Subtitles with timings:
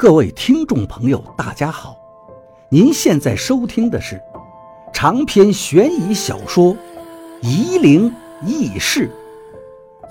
[0.00, 1.94] 各位听众朋友，大家好！
[2.70, 4.18] 您现在收听的是
[4.94, 6.74] 长篇悬疑小说
[7.42, 8.10] 《夷陵
[8.40, 9.10] 轶事》，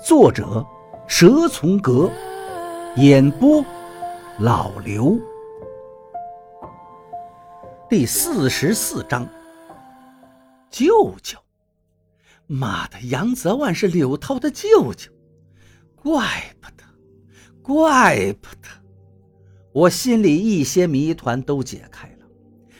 [0.06, 0.64] 作者
[1.08, 2.08] 蛇从阁，
[2.98, 3.64] 演播
[4.38, 5.18] 老刘。
[7.88, 9.26] 第四十四章，
[10.70, 11.36] 舅舅，
[12.46, 15.10] 妈的，杨泽万是柳涛的舅舅，
[15.96, 16.24] 怪
[16.60, 16.84] 不得，
[17.60, 18.79] 怪不得。
[19.72, 22.26] 我心里一些谜团都解开了。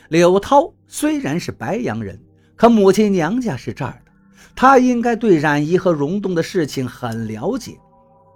[0.09, 2.19] 柳涛虽然是白洋人，
[2.55, 4.11] 可母亲娘家是这儿的，
[4.55, 7.77] 他应该对冉姨和溶洞的事情很了解，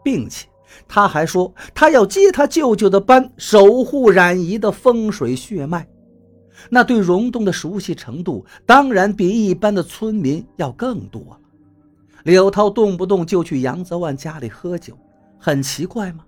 [0.04, 0.48] 并且
[0.88, 5.86] 他还说他要接他舅舅的班，守护冉姨的风水血脉。
[6.70, 11.40] 那对溶洞的熟悉程度，当然比一般的村民要更多了。
[12.24, 14.98] 柳涛动不动就去杨泽万家里喝酒，
[15.38, 16.24] 很奇怪吗？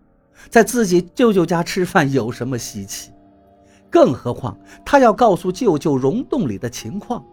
[0.49, 3.11] 在自己舅舅家吃饭有什么稀奇？
[3.89, 7.23] 更何况他要告诉舅舅溶洞里的情况。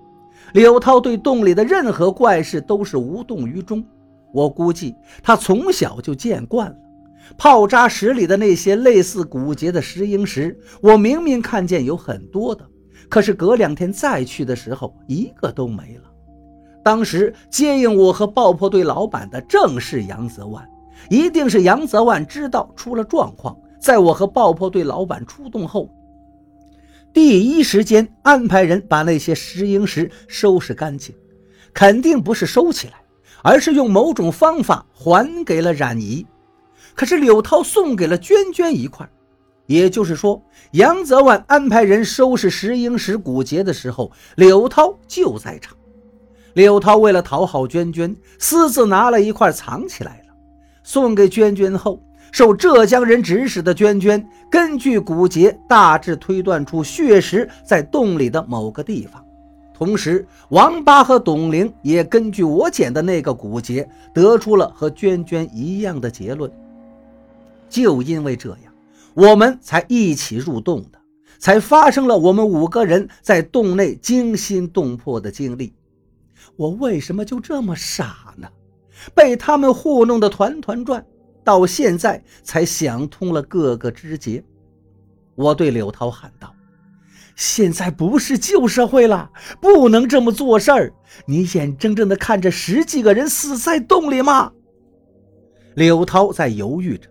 [0.53, 3.85] 柳涛对洞里的任何怪事都是无动于衷。
[4.33, 6.77] 我估计他从小就见惯了。
[7.39, 12.69] 炮渣石里的那些类似骨节的石英石，我明明看见有很多的，
[13.09, 16.03] 可是隔两天再去的时候，一个都没了。
[16.83, 20.69] 当时接应我和爆破队老板的正是杨泽万。
[21.11, 25.89] 一定是杨泽万知道出了状况，在我和爆破队老板出动后，
[27.13, 31.15] 第一时间安排人把那些石英石收拾干净，
[31.73, 32.95] 肯定不是收起来，
[33.43, 36.27] 而是用某种方法还给了冉姨。
[36.95, 39.09] 可是柳涛送给了娟娟一块，
[39.67, 45.77] 也就是说，杨泽万安排人收拾石英石骨节的时候，柳涛就在场。
[46.55, 50.24] 柳涛为了讨好娟娟，私自拿了一块藏起来。
[50.85, 59.25] 送给娟娟后，受浙江人指使的娟娟根据骨节大致推断出血石在洞里的某个地方。
[59.77, 66.49] 同时，王八和董玲也根据我捡的那个骨节得出了和娟娟一样的结论。
[67.69, 68.73] 就因为这样，
[69.15, 70.99] 我们才一起入洞的，
[71.41, 75.73] 才发生了我们五个人在洞内惊心动魄的经历。
[76.57, 78.47] 我为什么就这么傻呢？
[79.15, 81.05] 被他们糊弄得团团转，
[81.43, 84.43] 到现在才想通了各个枝节。
[85.35, 86.55] 我对柳涛喊道
[87.35, 90.93] ：“现在不是旧社会了，不能这么做事儿。
[91.27, 94.53] 你眼睁睁地看着十几个人死在洞里吗？”
[95.75, 97.09] 柳涛在犹豫着，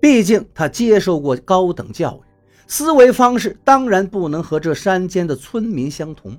[0.00, 2.20] 毕竟他接受过高等教育，
[2.66, 6.36] 思维方式当然不能和这山间的村民相同。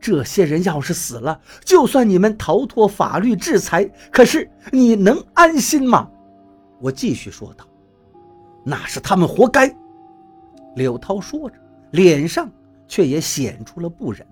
[0.00, 6.08] 这些人要是死了，就算你们逃脱法律制裁，可是你能安心吗？
[6.80, 7.64] 我继续说道
[8.62, 9.74] ：“那是他们活该。”
[10.76, 11.56] 柳涛说着，
[11.90, 12.50] 脸上
[12.86, 14.24] 却也显出了不忍。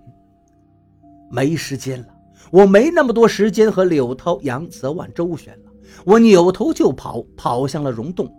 [1.29, 2.07] 没时间了，
[2.51, 5.71] 我没那么多时间和柳涛、杨泽万周旋了。
[6.05, 8.31] 我扭头就跑，跑向了溶洞。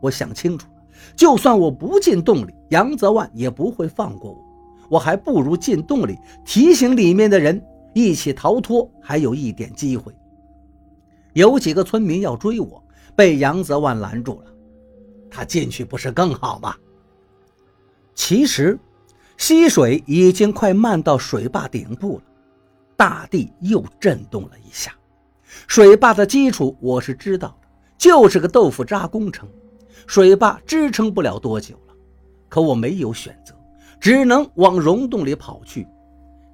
[0.00, 0.82] 我想清楚了，
[1.16, 4.45] 就算我不进洞里，杨泽万也不会放过我。
[4.88, 7.62] 我还不如进洞里提醒里面的人
[7.94, 10.12] 一起逃脱，还有一点机会。
[11.32, 12.82] 有几个村民要追我，
[13.14, 14.52] 被杨泽万拦住了。
[15.30, 16.74] 他进去不是更好吗？
[18.14, 18.78] 其实，
[19.36, 22.22] 溪水已经快漫到水坝顶部了，
[22.96, 24.94] 大地又震动了一下。
[25.66, 29.48] 水坝的基础我是知道的，就是个豆腐渣工程，
[30.06, 31.94] 水坝支撑不了多久了。
[32.48, 33.55] 可我没有选择。
[34.00, 35.86] 只能往溶洞里跑去。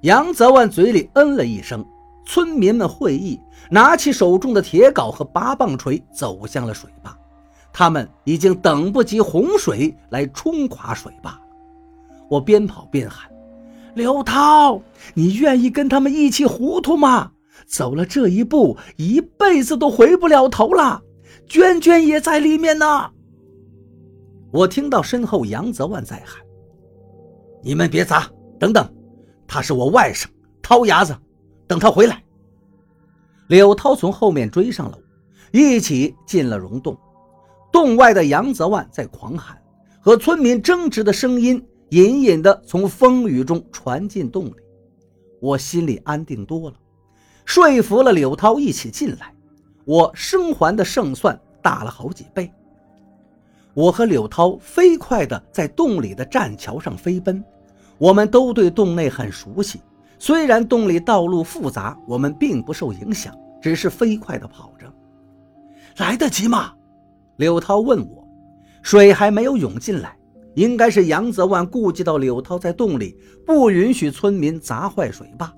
[0.01, 1.85] 杨泽万嘴里嗯了一声。
[2.25, 3.37] 村民们会意，
[3.69, 7.13] 拿起手中的铁镐和八棒锤，走向了水坝。
[7.73, 11.37] 他们已经等不及洪水来冲垮水坝。
[12.29, 13.29] 我边跑边喊
[13.93, 14.81] ：“刘涛，
[15.13, 17.31] 你愿意跟他们一起糊涂吗？
[17.67, 21.01] 走了这一步，一辈子都回不了头了。
[21.45, 23.11] 娟娟也在里面呢。”
[24.51, 26.42] 我听到身后杨泽万在喊。
[27.63, 28.29] 你们别砸！
[28.59, 28.93] 等等，
[29.47, 30.25] 他是我外甥
[30.61, 31.15] 涛牙子，
[31.65, 32.21] 等他回来。
[33.47, 34.97] 柳涛从后面追上了，
[35.51, 36.97] 一起进了溶洞。
[37.71, 39.57] 洞外的杨泽万在狂喊，
[40.01, 44.55] 和村民争执的声音隐隐的从风雨中传进洞里。
[45.41, 46.75] 我心里安定多了，
[47.45, 49.33] 说服了柳涛一起进来。
[49.85, 52.51] 我生还的胜算大了好几倍。
[53.73, 57.43] 我和柳涛飞快地在洞里的栈桥上飞奔。
[58.03, 59.79] 我们都对洞内很熟悉，
[60.19, 64.93] 虽然洞里道路复杂，我们并不受影响，只是飞快地跑着。
[65.95, 66.73] 来得及吗？
[67.37, 68.27] 柳涛问我。
[68.81, 70.17] 水还没有涌进来，
[70.55, 73.15] 应该是杨泽万顾及到柳涛在洞里，
[73.45, 75.53] 不允许村民砸坏水坝。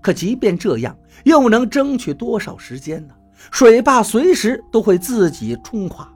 [0.00, 3.12] 可即便这样，又能争取多少时间呢？
[3.50, 6.10] 水坝随时都会自己冲垮，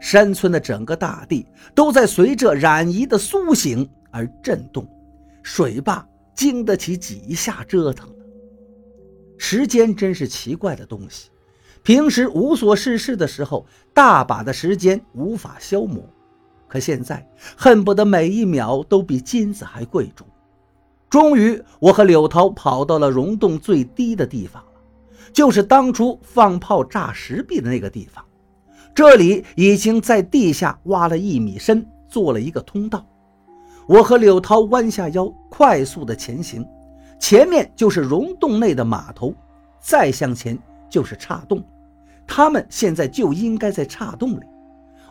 [0.00, 4.84] 山村的整个大地都在随着冉姨的苏醒而震动。
[5.46, 6.04] 水坝
[6.34, 8.24] 经得起几下折腾呢？
[9.38, 11.30] 时间真是奇怪的东西。
[11.84, 13.64] 平时无所事事的时候，
[13.94, 16.02] 大把的时间无法消磨，
[16.66, 17.24] 可现在
[17.56, 20.26] 恨不得每一秒都比金子还贵重。
[21.08, 24.80] 终于，我和柳涛跑到了溶洞最低的地方了，
[25.32, 28.22] 就是当初放炮炸石壁的那个地方。
[28.92, 33.06] 这里已经在地下挖了一米深，做了一个通道。
[33.88, 36.66] 我和柳涛弯下腰，快速的前行，
[37.20, 39.32] 前面就是溶洞内的码头，
[39.80, 40.58] 再向前
[40.90, 41.64] 就是岔洞。
[42.26, 44.44] 他们现在就应该在岔洞里。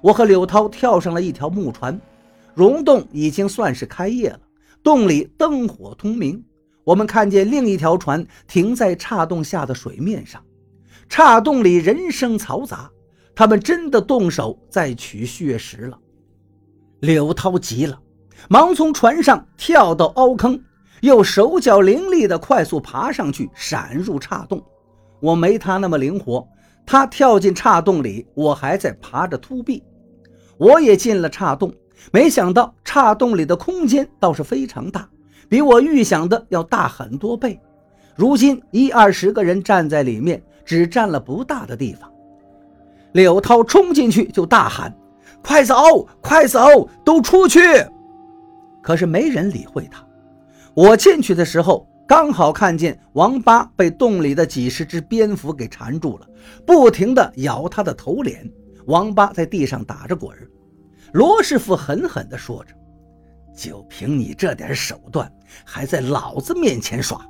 [0.02, 2.00] 我和柳涛跳上了一条木船，
[2.54, 4.40] 溶洞已经算是开业了，
[4.84, 6.44] 洞里灯火通明。
[6.84, 10.44] 我们看见另一条船停在岔洞下的水面上，
[11.08, 12.92] 岔洞里人声嘈杂，
[13.34, 15.98] 他们真的动手在取血石了。
[17.00, 18.00] 柳涛急了，
[18.50, 20.62] 忙从船上跳到凹坑，
[21.02, 24.64] 又手脚伶俐地快速爬上去，闪入岔洞。
[25.20, 26.48] 我没他那么灵活。
[26.88, 29.84] 他跳进岔洞里，我还在爬着凸壁。
[30.58, 31.74] 我也进了岔洞，
[32.12, 35.10] 没想到岔洞里的空间倒是非常大，
[35.50, 37.60] 比我预想的要大很多倍。
[38.16, 42.08] 如今一二十个人站在里面，只占了不大的地方。
[43.14, 44.96] 柳涛冲进去就大喊
[45.42, 47.60] ：“快走，快走，都出去！”
[48.86, 50.06] 可是没人理会他。
[50.76, 51.90] 我进去的时候。
[52.08, 56.28] 刚好看见王八被洞里的几十只蝙蝠给缠住了，
[56.64, 58.48] 不停地咬他的头脸。
[58.86, 60.48] 王八在地上打着滚儿。
[61.14, 62.76] 罗师傅狠狠地说着
[63.58, 65.28] ：“就凭你这点手段，
[65.66, 67.26] 还在老子面前耍！”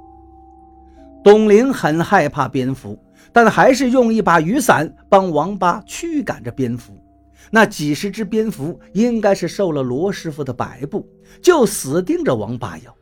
[1.24, 6.92] 董玲很害怕蝙蝠，但还是用一把雨伞帮王八驱赶着蝙蝠。
[7.52, 11.08] 那几十只蝙蝠应该是受了罗师傅的摆布，
[11.42, 12.96] 就死盯着王八咬。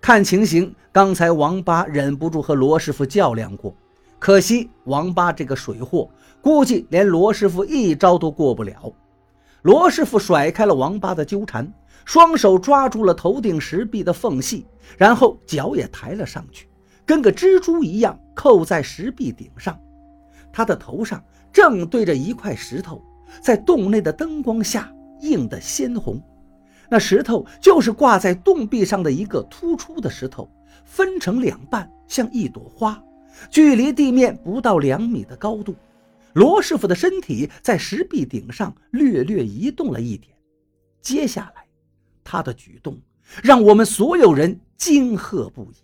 [0.00, 3.74] 看情形，刚才王八忍不住和罗师傅较量过，
[4.18, 6.08] 可惜王八这个水货，
[6.40, 8.92] 估计连罗师傅一招都过不了。
[9.62, 11.72] 罗师傅甩开了王八的纠缠，
[12.04, 14.64] 双手抓住了头顶石壁的缝隙，
[14.96, 16.68] 然后脚也抬了上去，
[17.04, 19.78] 跟个蜘蛛一样扣在石壁顶上。
[20.52, 23.02] 他的头上正对着一块石头，
[23.40, 26.22] 在洞内的灯光下映得鲜红。
[26.90, 30.50] 那石头就是挂在洞壁上的一个突出的石头，
[30.84, 33.02] 分成两半，像一朵花，
[33.50, 35.74] 距离地面不到两米的高度。
[36.34, 40.34] 罗师傅的身体在石壁顶上略略移动了一点，
[41.00, 41.64] 接下来，
[42.22, 42.98] 他的举动
[43.42, 45.76] 让我们所有人惊喝不已。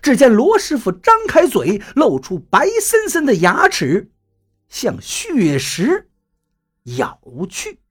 [0.00, 4.10] 只见罗师傅张开嘴，露出白森森的牙齿，
[4.68, 6.08] 像血石
[6.84, 7.81] 咬去。